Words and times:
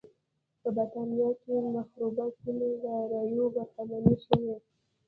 په 0.61 0.69
برېټانیا 0.75 1.29
کې 1.41 1.55
مخروبه 1.75 2.25
سیمې 2.39 2.69
له 2.83 2.93
رایو 3.11 3.45
برخمنې 3.55 4.15
شوې. 4.25 4.55